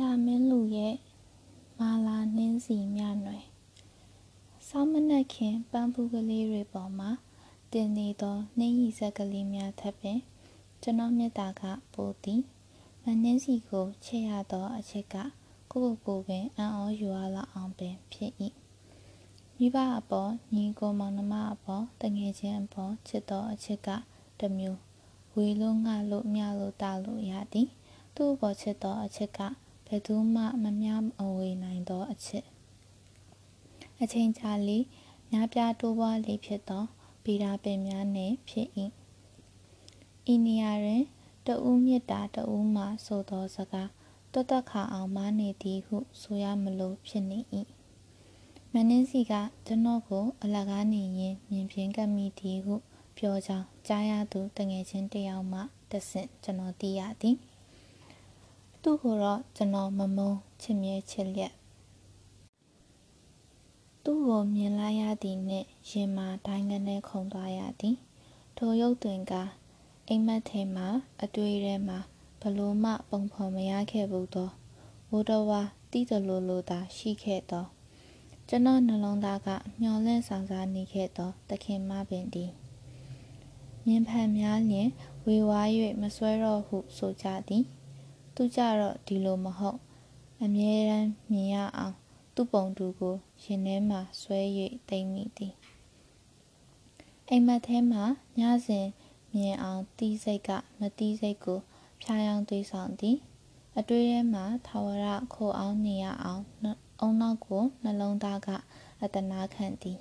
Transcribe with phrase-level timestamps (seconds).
[0.00, 0.94] ရာမင်းလူရဲ့
[1.78, 3.44] မာလာနှင်းစီမြနွယ်
[4.68, 7.10] ဆောင်းမနက်ခင်ပန်းပူးကလေးတွေပေါ်မှာ
[7.72, 10.18] တင်နေသောနှင်းရီဆက်ကလေးများထပ်ပင်
[10.82, 11.62] ကျွန်တော်မြတ်တာက
[11.94, 12.40] ပိုသည်
[13.02, 15.16] မနှင်းစီကိုချစ်ရသောအချစ်က
[15.72, 18.32] ကိုကိုကိုပင်အံ့ဩယူရလောက်အောင်ပင်ဖြစ်၏
[19.56, 23.88] မိဘအပေါ်ညီကိုမောင်နှမအပေါ်တငယ်ချင်းအပေါ်ချစ်သောအချစ်က
[24.40, 24.80] တမျိုး
[25.34, 27.68] ဝေလို့ငှလို့မြလို့တာလို့ရသည်
[28.14, 29.63] သူ့အပေါ်ချစ်သောအချစ်ကဘ
[29.94, 32.44] ယ်သူမှမမျှအဝေနိုင်သောအချစ်
[34.02, 34.78] အချိန်ကြာလေ
[35.30, 36.84] များပြားတိုးပွားလေဖြစ်သော
[37.24, 38.68] ဗီရာပင်များနှင့်ဖြစ်၏
[40.32, 41.02] ဤနေရာတွင်
[41.46, 43.90] တဦးမြစ်တာတဦးမှဆိုသောစကား
[44.32, 47.38] တွတ်တက်ခါအောင်မားနေသည်ဟုဆိုရမလို့ဖြစ်နေ၏
[48.72, 49.32] မနှင်းစီက
[49.66, 52.74] ကျွန်တော်ကိုအလကားနေရင်မြင်ပြင်းကပ်မိသည်ဟု
[53.18, 57.36] ပြောကြောင်းကြားရသူတငယ်ချင်းတယောက်မှတဆင့်ကျွန်တော်သိရသည်
[58.86, 61.52] သူ့ကိုတော့ကျွန်တော်မမုန်းချစ်မြဲချစ်လျက်
[64.04, 67.96] သူ့ကိုမြင်လိုက်ရသည်နှင့်ရင်မာတိုင်းကနေခုန်သွားရသည်
[68.56, 69.32] ထိုရုပ်တွင်က
[70.08, 70.86] အိမ်မက်ထဲမှာ
[71.22, 71.98] အတွေ့ထဲမှာ
[72.40, 74.50] ဘလို့မှပုံဖော်မရခဲ့ဘူးသော
[75.10, 77.64] ဝိုးတော်ဝါတီးတလိုလိုသာရှိခဲ့သော
[78.48, 79.48] ကျွန်တော်နှလုံးသားက
[79.80, 82.50] မျောလင့်ဆောင်စားနေခဲ့သောတခင်မပင်သည်
[83.86, 84.88] မြင်ဖန်များလျင်
[85.26, 85.68] ဝေဝါး၍
[86.00, 87.64] မစွဲတော့ဟုဆိုကြသည်
[88.34, 89.78] သူကြတော့ဒီလိုမဟုတ်
[90.42, 91.96] အမြဲတမ်းမြင်ရအောင်
[92.34, 94.40] သူ့ပုံတူကိုရင်ထဲမှာဆွဲ၍
[94.88, 95.54] တိမ်မိသည်
[97.28, 98.02] အိမ်မက်ထဲမှာ
[98.38, 98.86] ညစဉ်
[99.34, 101.60] မြင်အောင်တီးစိတ်ကမတီးစိတ်ကို
[102.00, 103.16] ဖြားယောင်းသွေးဆောင်သည်
[103.78, 106.42] အတွေ့ထဲမှာထာဝရခိုအောင်နေရအောင်
[107.00, 108.48] အုံနောက်ကိုနှလုံးသားက
[109.02, 109.98] အတနာခံသည်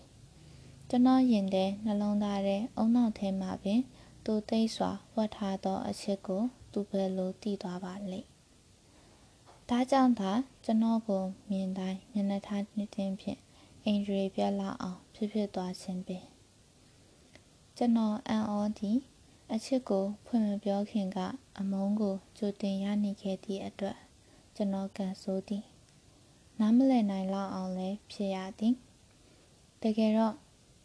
[0.89, 3.81] ကျွန်တော်ရင်ထဲနှလုံးသားထဲအုံနောက်ထဲမှာပင်
[4.25, 6.43] သူသိစွာဝတ်ထားသောအချက်ကို
[6.73, 8.29] သူဘယ်လိုတည်သွားပါလိမ့်
[9.69, 10.31] ဒါကြောင့်သာ
[10.63, 13.39] ကျွန်တော်ကိုမြင်တိုင်းမျက်နှာထားနှစ်တင်းဖြင့်
[13.85, 16.25] အင်ဂျရီပြက်လာအောင်ဖြစ်ဖြစ်သွားခြင်းပင်
[17.77, 18.97] ကျွန်တော်အံ့ဩသည်
[19.53, 21.17] အချစ်ကိုဖွင့်မပြောခင်က
[21.59, 23.97] အမုန်းကိုကြိုတင်ရနေခဲ့သည့်အတွက်
[24.55, 25.63] ကျွန်တော်ကန်ဆိုးသည်
[26.59, 28.75] နားမလည်နိုင်လောက်အောင်လည်းဖြစ်ရသည်
[29.81, 30.35] တကယ်တော့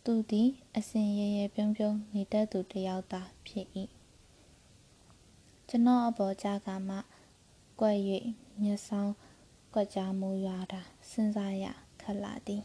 [0.05, 3.67] သူသည်အစဉ်ရရပြုံးပြုံးနေတတ်သူတစ်ယောက်သာဖြစ်၏
[5.71, 6.97] ကျွန်တော်အပေါ်ကြားကမှ
[7.81, 7.99] ကွက်၍
[8.63, 9.15] မျက်စောင်း
[9.75, 10.81] ကွက်ကြားမူရွာတာ
[11.11, 11.65] စဉ်းစားရ
[12.01, 12.63] ခက်လာသည်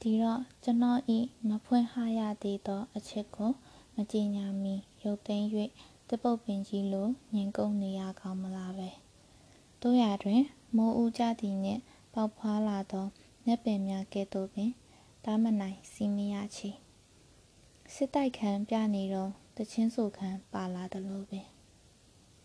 [0.00, 1.18] ဒီတော့ကျွန်တော်ဤ
[1.48, 3.50] မဖွင့်ဟရသေးသော အချက်ကို
[3.94, 4.74] မကြည်ညာမီ
[5.04, 5.46] ရုပ်သိမ်း၍
[6.08, 8.90] တပုတ်ပင်ကြီးလိုငင်ကုန်းနေရကောင်းမလားပဲ
[9.82, 10.42] တို့ရတွင်
[10.76, 11.80] မိုးဦးကြသည်နှင့်
[12.14, 13.06] ပေါက်ဖွာလာသော
[13.46, 14.70] နက်ပင်များကဲ့သို့ပင်
[15.24, 16.70] တားမနိုင်စီမရချေ
[17.94, 21.46] စစ်တိုက်ခံပြနေတော့ တချင်းဆိုခံပါလာသလိုပင်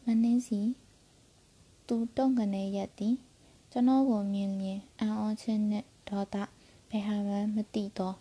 [0.05, 0.61] မနှင်းစီ
[1.87, 3.15] သူတုံကနေရက်သည်
[3.71, 6.35] ကျွန်တော်ကိုမြင်လျင်အံ့ဩခြင်းနှင့်ဒေါသ
[6.89, 8.13] ဘယ်ဟာမှမသိသော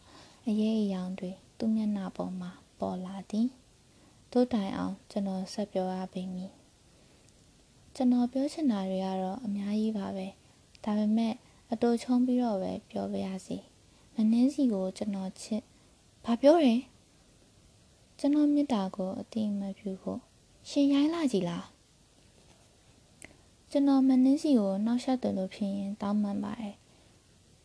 [0.46, 3.48] အရေးအယောင်တွေသူ့မျက်နှာပေါ်မှာပေါ်လာသည်
[4.32, 6.52] တို့တိုင်အောင်ကျွန်တော်ဆက်ပြောရပေမည်
[7.94, 10.26] ကျွန်တော်ပြောချင်တာတွေကတော့အများကြီးပါပဲ
[10.84, 11.34] ဒါပေမဲ့
[11.72, 13.56] အတူချုံပြီးတော့ပဲပြောပြရစီ
[14.14, 15.62] မနှင်းစီကိုကျွန်တော်ချစ်
[16.24, 16.74] ဘာပြောရဲ
[18.18, 20.20] ကျွန်တော်မြတ်တာကိုအတိမပြုဖို့
[20.68, 21.66] ရှင်ရိုင်းလာကြည်လား
[23.70, 26.76] ကျွန်တော်မနှင်းစီကိုနှောက်ယှက်တယ်လို့ဖြစ်ရင်တောင်းပန်ပါတယ်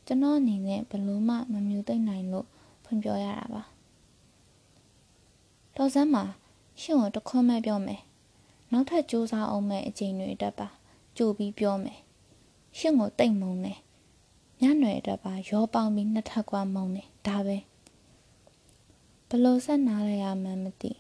[0.05, 2.47] ကျွန်တော်အနေနဲ့ဘလို့မှမမျိုးသိမ့်နိုင်လို့
[2.83, 3.63] ဖွင့်ပြောရတာပါ
[5.75, 6.23] တော်စမ်းမှာ
[6.81, 8.01] ရှင်ကိုတခွန်းမဲ့ပြောမယ်
[8.71, 10.67] နောက်ထပ်စူးစမ်းအောင်မဲ့အချိန်တွေတက်ပါ
[11.17, 11.99] ကြိုပြီးပြောမယ်
[12.77, 13.77] ရှင်ကိုတိတ်မုံတယ်
[14.61, 17.57] ညနွယ်တက်ပါရောပေါင်းပြီးနှစ်ထပ်ကွာမုံတယ်ဒါပဲ
[19.33, 20.91] ဘလို့ဆက်နားရရမှန်းမသိ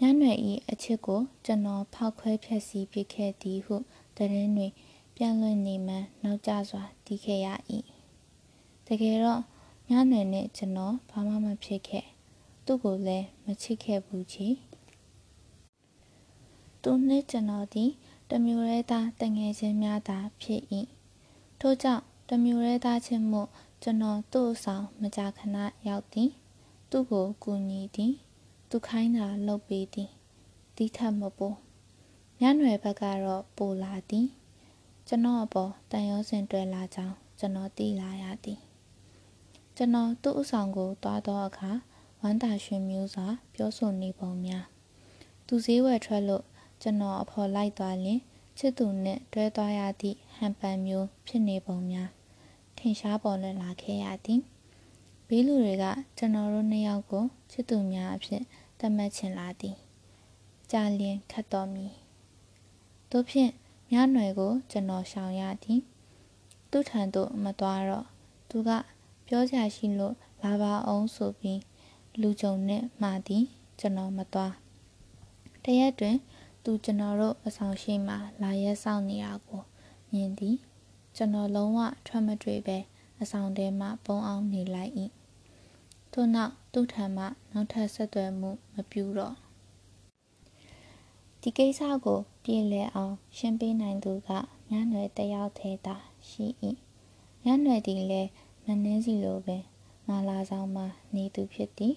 [0.00, 3.76] ညနွယ်ဤအချစ်ကိုကျွန်တော်ဖောက်ခွဲဖြက်စီးပစ်ခဲ့သည်ဟု
[4.16, 4.72] တရင်တွင်
[5.16, 7.48] ပြန်လွင်နေမှနောက်ကျစွာတီးခဲ့ရ၏
[8.86, 9.42] တကယ်တော့
[9.90, 12.06] ညနွယ်နဲ့ကျွန်တော်ဘာမှမဖြစ်ခဲ့
[12.64, 14.48] သူ့ကိုလည်းမချစ်ခဲ့ဘူးချီ
[16.82, 17.90] သူနှင့်ကျွန်တော်သည်
[18.30, 20.62] တမျိုးရဲသားတငယ်ချင်းများသာဖြစ်၏
[21.60, 23.42] ထို့ကြောင့်တမျိုးရဲသားချင်းမှု
[23.82, 25.56] ကျွန်တော်သူ့ဆောင်မကြာခဏ
[25.88, 26.30] ရောက်သည်
[26.98, 28.14] သူ့ကိုကူညီသည်
[28.70, 30.10] သူခိုင်းတာလုပ်ပေးသည်
[30.76, 31.56] တီးထပ်မပို့
[32.40, 34.28] ညနွယ်ဘက်ကတော့ပိုလာသည်
[35.06, 38.60] ကျွန်တော်အပေါ်တန်ရောစင်တွဲလာကြောင်းကျွန်တော်သိလာရသည်
[39.76, 41.70] ကျွန်တော်သူ့အဆောင်ကိုတွားသောအခါ
[42.20, 44.64] ဝမ်းသာရွှင်မျိုးစွာပြောဆိုနေပုံများ
[45.46, 46.44] သူစည်းဝယ်ထွက်လို့
[46.82, 48.20] ကျွန်တော်အဖော်လိုက်သွားရင်
[48.58, 52.08] ချစ်သူနှင့်တွဲသွားရသည့်ဟန်ပန်မျိုးဖြစ်နေပုံများ
[52.78, 54.42] ထင်ရှားပေါ်လွင်လာခဲ့ရသည်
[55.28, 55.84] ဘေးလူတွေက
[56.16, 58.42] ကျွန်တော်တို့နှစ်ယောက်ကိုချစ်သူများအဖြစ်
[58.78, 59.76] သတ်မှတ်ချင်လာသည်
[60.70, 61.86] ကြာလျင်ခတ်တော်မီ
[63.10, 63.52] တို့ဖြင့်
[63.90, 65.80] မြနွယ်ကို ကျွန်တော်ရှောင်ရသည်
[66.70, 68.06] သူထံသို့မသွားတော့
[68.48, 68.70] သူက
[69.26, 70.14] ပြောကြရှိလို့
[70.44, 71.60] လာပါအောင်ဆိုပြီး
[72.20, 73.44] လူကြုံနဲ့မှာသည်
[73.78, 74.52] ကျွန်တော်မသွား
[75.64, 76.16] တရက်တွင်
[76.64, 79.62] သူကျွန်တော်တို့အဆောင်ရှိမှလာရဲဆောင်နေတာကို
[80.12, 80.56] မြင်သည်
[81.16, 82.78] ကျွန်တော်လုံးဝထွက်မတွေ့ပဲ
[83.22, 84.92] အဆောင်ထဲမှပုံအောင်နေလိုက်၏
[86.12, 89.34] ထို့နောက်သူ့ထံမှနောက်ထပ်ဆက်သွယ်မှုမပြုတော့
[91.40, 94.30] ဒီကိစ္စကိုပြည်လည်အောင် ရှင်းပေးနိုင်သူက
[94.70, 95.96] ညနွယ်တယောက်သေးသာ
[96.28, 96.46] ရှိ၏
[97.44, 98.30] ညနွယ်သည်လည်း
[98.64, 99.62] မနှင်းစီလိုပင်
[100.08, 100.84] ငါလာဆောင်မှ
[101.14, 101.94] နေသူဖြစ်သည်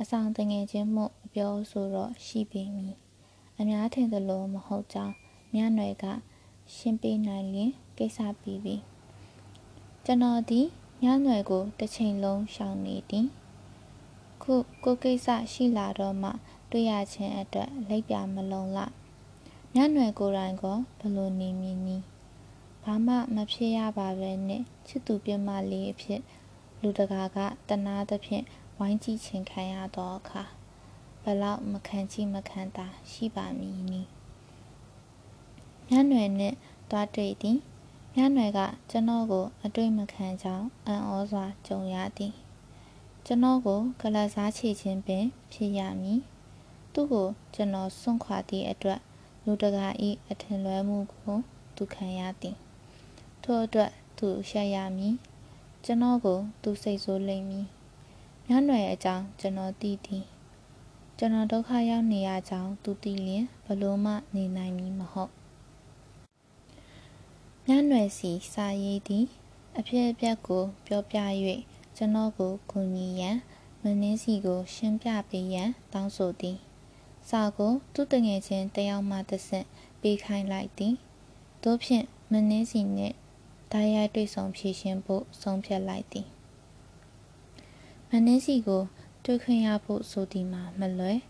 [0.00, 2.94] အဆောင်တငယ်ချင်းမှုအပြောဆိုတော့ရှိပေမည်
[3.58, 5.14] အများထင်သလိုမဟုတ်ကြောင်း
[5.54, 6.04] ညနွယ်က
[6.74, 8.76] ရှင်းပေးနိုင်လျင်ကိစ္စပြီးပြီ
[10.08, 10.66] ကျွန်တော်သည်
[11.02, 13.26] ညနွယ်ကိုတစ်ချိန်လုံးရှောင်နေသည်
[14.42, 14.54] ခု
[14.84, 16.30] ကိုကိစ္စရှိလာတော့မှ
[16.70, 18.78] တွေ့ရခြင်းအတွက်လက်ပြမလုံလ
[19.74, 20.64] ညနွယ်ကိုယ်တိုင်က
[21.00, 21.96] ဘလို့နေမည်နီ
[22.82, 26.20] ဘာမှမဖြစ်ရပါပဲနဲ့ချစ်သူပြမလေးအဖြစ်
[26.80, 27.38] လူတကာက
[27.68, 28.44] တနာသဖြင့်
[28.78, 30.42] ဝိုင်းကြည့်ခြင်းခံရတော့အခါ
[31.22, 34.02] ဘလောက်မခံကြည့်မခံတာရှိပါမည်နီ
[35.90, 36.54] ညနွယ်နဲ့
[36.90, 37.58] တွားတွေ့သည်
[38.18, 38.60] ညနွယ်က
[38.90, 42.32] ကျွန်တော်ကို အတွေ့မခံကြောင်းအံ့ဩစွာကြုံရသည်
[43.26, 46.20] ကျွန်တော်ကိုကလစားချေခြင်းပင် ဖြစ်ရမည်
[46.92, 49.00] သူ့ကိုကျွန်တော်စွန့်ခွာသည့်အတွက်
[49.44, 49.86] လူတကာ၏
[50.30, 51.36] အထင်လွဲမှုကို
[51.76, 52.56] သူခံရသည်
[53.42, 55.14] ထို့အတွက်သူရှက်ရမည်
[55.84, 57.66] ကျွန်တော်ကို သူစိတ်ဆိုးလိမ့်မည်
[58.48, 60.24] ညနွယ်အကြောင်းကျွန်တော်သိသည်
[61.18, 65.32] ကျွန်တော်ဒုက္ခရောက်နေရကြောင်းသူသိလျင်ဘလို့မှနေနိုင်မည်မဟုတ်
[67.70, 69.26] ညနွယ်စီစာရေးသည်
[69.78, 71.18] အဖြစ်အပျက်ကို ပြောပြ၍
[71.96, 73.36] ကျွန်တော်ကိုကူညီရန်
[73.82, 76.58] မနှင်းစီကို ရှင်းပြပေးရန်တောင်းဆိုသည်
[77.28, 79.66] စာကို သူ့တငယ်ချင်းတယောက်မှတစ်ဆင့်
[80.00, 80.94] ပေးခိုင်းလိုက်သည်
[81.64, 83.16] တို့ဖြင့်မနှင်းစီနှင့်
[83.72, 86.26] တရားရိုက်တွေ့ဆုံဖြည့်ရှင်းဖို့ဆုံးဖြတ်လိုက်သည်
[88.08, 88.82] မနှင်းစီကို
[89.24, 91.20] တွေ့ခွင့်ရဖို့ဆိုသည်မှာမလွယ်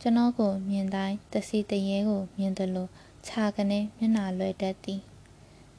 [0.00, 2.88] ကျွန်တော်ကိုမြင်တိုင်းတစီတရေကိုမြင်သလို
[3.26, 5.02] ခြာကနေမျက်နှာလွယ်တတ်သည်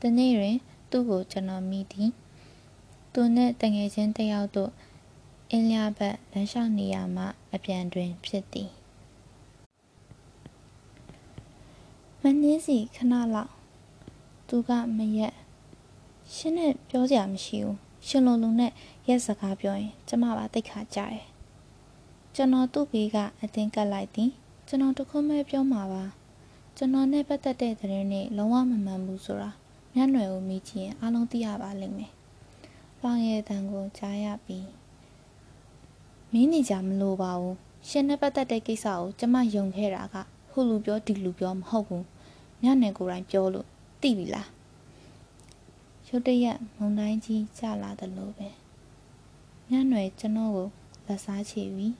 [0.02, 0.56] တနေ့တွင်
[0.92, 2.10] သူ့ကိုကျွန်တော်မိသည်
[3.14, 4.72] သူနှင့်တငယ်ချင်းတယောက်တို့
[5.52, 7.24] အင်းလျဘက်လမ်းလျှောက်နေရမှ
[7.54, 8.70] အပြန်တွင်ဖြစ်သည်
[12.22, 13.52] မနှင်းစီခဏလောက်
[14.48, 15.36] သူကမရက်
[16.34, 17.78] ရှင်းနဲ့ပြောစရာမရှိဘူး
[18.08, 18.72] ရှင်လုံလုံနဲ့
[19.08, 21.26] ရက်စကားပြောရင် ကျမပါတိတ်ခါကြတယ်
[22.36, 24.32] ကျွန်တော်သူ့ဘေးကအတင်းကပ်လိုက်သည်
[24.68, 26.04] ကျွန်တော်တခုမဲ့ပြောမှာပါ
[26.78, 29.52] ကျွန်တော်နဲ့ပတ်သက်တဲ့သတင်းတွေလုံးဝမမှန်ဘူးဆိုတာ
[29.94, 32.12] မျက်နှွယ်ကိုမိကြည့်ရင်အားလုံးသိရပါလိမ့်မယ်။
[33.01, 34.68] ပေါင်ရဲ့တန်ကိုကြားရပြီး
[36.31, 37.56] မင်းနေကြမလို့ပါဘူး။
[37.88, 40.16] ရှင်နဲ့ပတ်သက်တဲ့ကိစ္စကိုကျမယုံခဲ့တာက
[40.51, 42.04] ဟိုလူပြောဒီလူပြောမဟုတ်ဘူး။
[42.62, 43.68] မျက်နှွယ်ကိုယ်တိုင်ပြောလို့
[44.01, 44.48] သိပြီလား။
[46.07, 48.50] ရုတ်တရက်မုံတိုင်းကြီးကျလာတယ်လို့ပဲ။
[49.69, 50.68] မျက်နှွယ်ကျွန်တော်ကို
[51.06, 51.95] လက်စားချေပြီး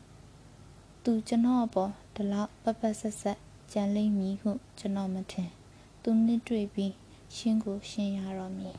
[1.04, 3.40] သူကျွန်တော်အပေါ်ဒီလောက်ပပဆက်ဆက်
[3.72, 5.50] ကြံလိမ့်မည်ဟုကျွန်တော်မထင်။
[6.04, 6.94] သူနှစ်တွေ့ပြီး
[7.36, 8.78] ရှင်းကိုရှင်းရတော့မည်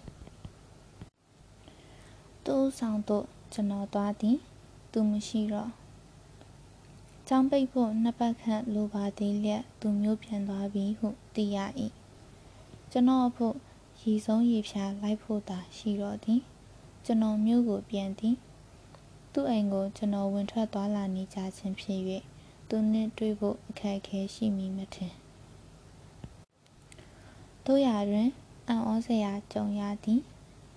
[2.45, 4.39] သူ့ဆောင်တို့ကျွန်တော်သွားသည်
[4.93, 5.71] သူမရှိတော့
[7.29, 11.59] ကျောင်းပိတ်ဖို့နှစ်ပတ်ခန့်လိုပါသေးလျက်သူမျိုးပြန်သွားပြီဟုသိရ၏
[12.91, 13.57] ကျွန်တော်အဖို့
[14.03, 16.41] ရည်ဆုံးရည်ဖြာလိုက်ဖို့သာရှိတော့သည်
[17.05, 18.37] ကျွန်တော်မျိုးကိုပြန်သည်
[19.33, 22.01] သူ့အိမ်ကိုကျွန်တော်ဝင်ထွက်သွားလာနေကြခြင်းဖြစ်၍
[22.69, 25.15] သူနှင့်တွေ့ဖို့အခက်အခဲရှိမိမထင်
[27.71, 28.29] တို့ရာတွင်
[28.69, 30.21] အံ့ဩစရာကြုံရသည်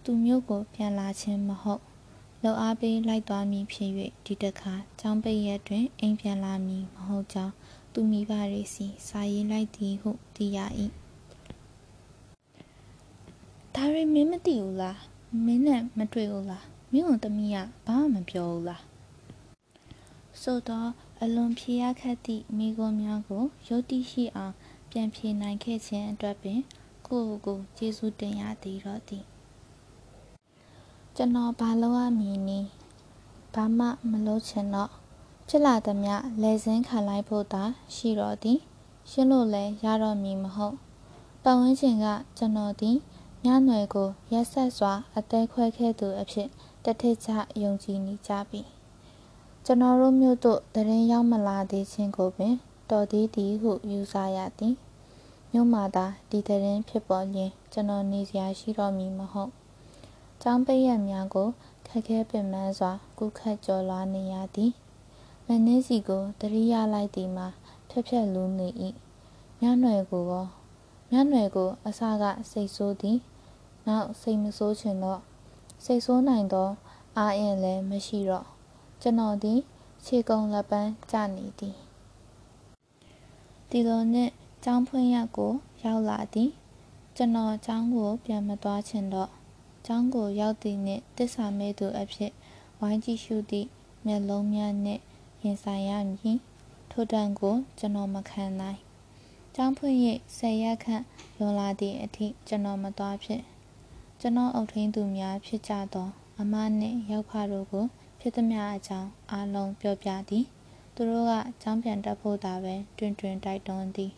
[0.04, 1.84] သူမျိုးကို ပြန်လာခြင်းမဟုတ်
[2.44, 3.92] လောက်အားပေးလိုက်သွားမည်ဖြစ်၍
[4.26, 7.54] ဒီတခါចောင်းပိတ်ရက်တွင်အိမ်ပြန်လာမည်မဟုတ်ကြောင်း
[7.94, 10.60] သူမိဘတွေစီစာရေးလိုက်သည်ဟုသိရ၏
[13.76, 15.00] ဒါရီမင်းမသိဘူးလား
[15.46, 18.84] မင်းနဲ့မတွေ့ဘူးလားမင်းတို့သမီးကဘာမှမပြောဘူးလား
[20.42, 20.90] ဆိုတော့
[21.22, 24.54] အလွန်ဖြေရခက်သည့်မိဂုံများကိုယုတ်တိရှိအောင်
[24.92, 26.60] ပြန်ဖြေနိုင်ခဲ့ခြင်းအတွက်ပင်
[27.12, 29.24] ကိုယ့်ကိုကျေးဇူးတင်ရသည်တော့သည်
[31.16, 32.70] ကျွန်တော်ဘာလုပ်ရမည်နည်း
[33.54, 34.92] ဘာမှမလုပ်ချင်တော့
[35.48, 37.64] ဖြစ်လာသည်မြလဲစင်းခံလိုက်ဖို့သာ
[37.96, 38.60] ရှိတော့သည်
[39.10, 40.76] ရှင်းလို့လဲရတော့မည်မဟုတ်
[41.44, 42.06] ပတ်ဝန်းကျင်က
[42.38, 42.98] ကျွန်တော်သည်
[43.46, 46.50] ညနွယ်ကိုရက်ဆက်စွာအသေးခွဲခဲ့သူအဖြစ်
[46.84, 47.30] တထိတ်ချ
[47.64, 48.62] ယုံကြည်နေကြပြီ
[49.66, 52.56] ကျွန်တော်တို့မြို့သို့တရင်ရောက်မလာသေးခြင်းကိုပင်
[52.90, 54.76] တော်သေးသည်ဟုယူဆရသည်
[55.52, 59.52] မြို့မှာသာဒီသတင်းဖြစ်ပေါ်ရင် ကျွန်တော်နေစရာရှိတော့မည်မဟုတ်။
[60.42, 61.48] ကျောင်းပိတ်ရက်များကို
[61.88, 64.72] ခက်ခဲပင်ပန်းစွာကုခတ်ကျော်လွှားနေရသည်။
[65.48, 67.48] မနှင်းစီကိုတရိယာလိုက်သည်မှာ
[67.90, 68.70] ဖြက်ဖြက်လူနေ၏။
[69.62, 70.48] ညနွယ်ကိုရော
[71.10, 73.18] မြတ်နွယ်ကို အစကစိတ်ဆိုးသည်
[73.88, 75.22] နောက်စိတ်မဆိုးချင်တော့
[75.86, 76.70] စိတ်ဆိုးနိုင်သော
[77.18, 78.46] အာအင်လည်းမရှိတော့
[79.02, 79.60] ကျွန်တော်သည်
[80.06, 81.76] ခြေကုံလက်ပန်းကျနေသည်
[83.70, 85.54] ဒီလိုနှင့် ကျောင်းဖွင့်ရက်ကို
[85.84, 86.52] ရောက်လာသည်
[87.16, 89.32] ကျွန်တော်ကျောင်းကို ပြန်မသွားချင်တော့
[89.86, 92.32] ကျောင်းကိုရောက်သည်နှင့်တစ္ဆာမဲသူအဖြစ်
[92.80, 93.68] ဝိုင်းကြည့်ရှုသည့်
[94.06, 95.02] မျက်လုံးများနှင့်
[95.44, 96.40] ရင်ဆိုင်ရမည်
[96.92, 98.80] ထိုတန်ကို ကျွန်တော်မခံနိုင်
[99.56, 99.98] ကျောင်းဖွင့်၍
[100.38, 101.04] ဆယ်ရက်ခန့်
[101.38, 103.42] လွန်လာသည့်အထိ ကျွန်တော်မသွားဖြစ်
[104.20, 106.08] ကျွန်တော်အုပ်ထိန်းသူများဖြစ်ကြသော
[106.40, 107.86] အမနှင့်ရောက်ဖတို့ကို
[108.20, 110.46] ဖြစ်သမျှအကြောင်းအားလုံးပြောပြသည်
[110.96, 114.12] သူတို့ကကျောင်းပြန်တက်ဖို့သာပဲတွင်တွင်တိုက်တွန်းသည်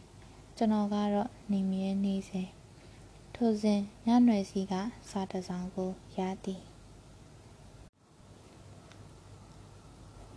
[0.56, 2.42] ကျွန်တော်ကတော့နေမြဲနေစေ
[3.34, 4.74] ထိုစဉ်ညနွယ်စီက
[5.10, 6.62] စာတစောင်ကိုရသည်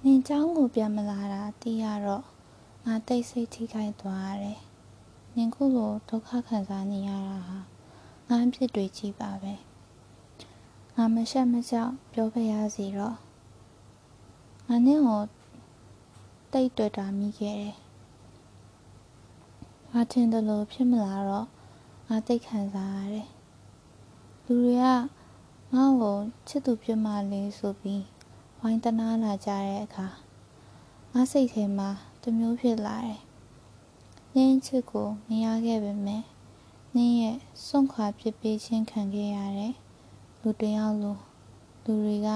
[0.03, 2.25] နင်เจ้าကိုပြန်မလာတာသိရတော့
[2.85, 4.59] ငါတိတ်ဆိတ်ထိခိုက်သွားရတယ်
[5.35, 7.57] နင်ခုလိုဒုက္ခခံစားနေရတာဟာ
[8.27, 9.53] ငါအဖြစ်တွေကြီးပါပဲ
[10.95, 13.17] ငါမရှက်မကြောက်ပြောပြရစီတော့
[14.67, 15.21] ငါနင့်ကို
[16.53, 17.75] တိတ်တွေ့တာမိခဲ့တယ်
[19.98, 21.46] ငါထင်တယ်လို့ဖြစ်မလာတော့
[22.08, 23.28] ငါတိတ်ခံစားရတယ်
[24.44, 24.86] လူတွေက
[25.74, 28.04] ငါ့ကိုချစ်သူပြမလေးဆိုပြီး
[28.60, 30.06] ဝိုင်းတနာလာကြတဲ့အခါ
[31.12, 31.90] ငါစိတ်ထဲမှာ
[32.22, 33.20] တမျိုးဖြစ်လာတယ်
[34.34, 36.24] နင်းချစ်ကိုမရခဲ့ပေမဲ့
[36.94, 37.36] နင်းရဲ့
[37.66, 39.74] စွန့်ခွာဖြစ်ပေးခြင်းခံခဲ့ရတဲ့
[40.42, 41.16] လူတယောက်လို
[41.84, 42.28] လူတွေက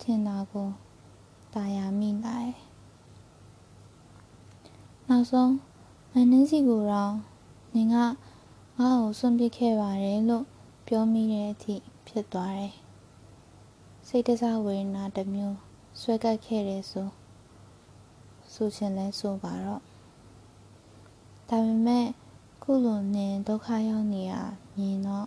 [0.00, 0.68] ထင်တာကို
[1.54, 2.56] တာယာမိလာတယ်
[5.08, 5.52] နောက်ဆုံး
[6.12, 7.14] မနှင်းစီကိုတော့
[7.74, 8.12] နင်ကငါ့
[8.78, 10.44] ကိုစွန့်ပစ်ခဲ့ပါတယ်လို့
[10.86, 11.74] ပြောမိတဲ့အထိ
[12.06, 12.74] ဖြစ်သွားတယ်
[14.06, 15.58] စိတ်တစားဝေဒနာတစ်မျိုး
[16.00, 17.08] ဆွဲကပ်ခဲ့တယ်ဆို
[18.52, 19.82] ဆိုချင်လဲဆိုပါတော့
[21.48, 22.06] ဒါပေမဲ့
[22.62, 24.32] ခုလိုနင်ဒုက္ခရောက်နေရ
[24.76, 25.26] မြင်တော့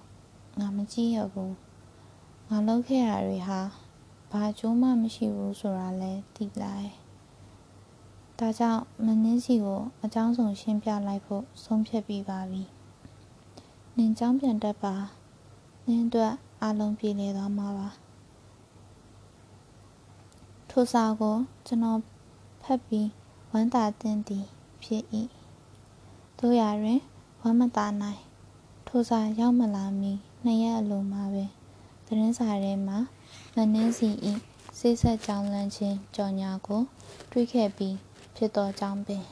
[0.59, 1.55] ငါမကြည့်ရဘူး
[2.49, 3.61] ငါလုပ်ခဲ့တာတွေဟာ
[4.31, 7.00] ဘာကြိုးမှမရှိဘူးဆိုတာလဲသိလာတယ်
[8.41, 12.63] ဒါကြောင့်မနှင်းစီကိုအကြောင်းဆုံးရှင်းပြလိုက်ဖို့ဆုံးဖြတ်ပြီးပါပြီ
[13.97, 14.95] နင်ကြောင်းပြန်တတ်ပါ
[15.85, 16.33] နင်းအတွက်
[16.63, 17.89] အလုံးပြေလည်သွားမှာပါ
[20.69, 21.35] ထိုစာကို
[21.67, 21.99] ကျွန်တော်
[22.63, 23.07] ဖတ်ပြီး
[23.51, 24.45] ဝမ်းသာတင်သည်
[24.83, 25.03] ဖြစ်၏
[26.39, 27.01] တို့ရတွင်
[27.41, 28.21] ဝမ်းမသာနိုင်
[28.87, 30.11] ထိုစာရောက်မလာမီ
[30.43, 31.45] နှစ်ရက်အလိုမှာပဲ
[32.05, 32.97] သတင်းစာထဲမှာ
[33.55, 34.09] မနှင်းစီ၏
[34.77, 36.81] စိတ်ဆက်ကြောင်းလန့်ခြင်းကြော်ညာကို
[37.31, 37.95] တွေးခဲ့ပြီး
[38.35, 39.23] ဖြစ်သောကြောင့်ပင်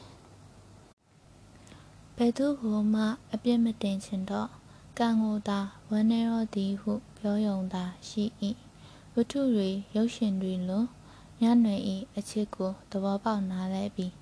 [2.16, 3.04] ဘယ်သူကိုမှ
[3.34, 4.50] အပြစ်မတင်ချင်တော့
[5.00, 8.26] ကံကိုသာဝမ်းနေရောသည်ဟု ပြောယုံသာရှိ၏
[9.14, 10.84] ဝတ္ထုတွေရုပ်ရှင်တွေလို
[11.42, 11.76] ညနွေ၏
[12.18, 14.14] အချစ်ကိုသဘောပေါက်နားလဲပြီး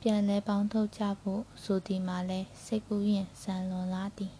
[0.00, 4.32] ပြန်လဲပေါင်းထုတ်ကြဖို့ဆိုသည်မှာလဲစိတ်ကူးရင်ဆန်လွန်လာသည်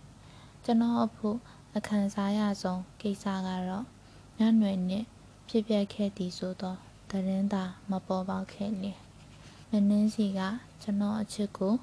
[0.65, 1.39] ကျွန်တော်အဖို့
[1.77, 3.87] အခန်းစားရဆုံးကိစ္စကတော့
[4.39, 5.07] ညနွေနှင့်
[5.49, 6.75] ဖြစ်ပျက်ခဲ့သည်ဆိုသော
[7.11, 8.91] သတင်းသာမပေါ်ပေါက်ခဲ့လျ
[9.77, 10.41] င်မနှင်းစီက
[10.83, 11.75] ကျွန်တော်အချစ်ကို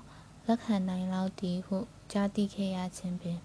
[0.45, 1.77] လက်ခံနိုင်လောက်သည်ဟု
[2.11, 3.39] ကြားသိခဲ့ရခြင်းပင်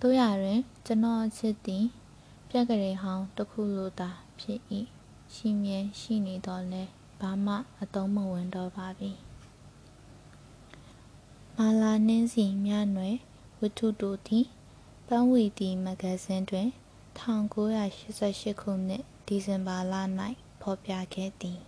[0.00, 1.84] တို့ရတွင်ကျွန်တော်အချစ်သည်
[2.48, 4.60] ပြက်ကလေးဟောင်းတစ်ခုလိုသာဖြစ်၏
[5.34, 6.82] ရှိမြဲရှိနေတော့လဲ
[7.20, 9.10] ဘာမှအသုံးမဝင်တော့ပါပြီ
[11.56, 13.16] မာလာနှင်းစီမြနွယ်
[13.60, 14.46] ဝတ္ထုတို့သည်
[15.06, 16.68] ပန်းဝီတီမဂဇင်းတွင်
[17.18, 19.94] 1988ခုနှစ်ဒီဇင်ဘာလ၌
[20.60, 21.58] ဖော်ပြခဲ့သည်